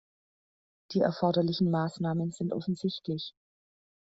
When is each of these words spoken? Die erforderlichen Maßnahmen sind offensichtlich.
Die 0.93 1.01
erforderlichen 1.01 1.69
Maßnahmen 1.69 2.31
sind 2.31 2.53
offensichtlich. 2.53 3.35